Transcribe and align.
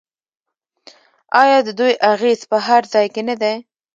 آیا 1.41 1.59
د 1.63 1.69
دوی 1.79 1.93
اغیز 2.13 2.39
په 2.51 2.57
هر 2.67 2.81
ځای 2.93 3.07
کې 3.13 3.21
نه 3.29 3.35
دی؟ 3.41 3.55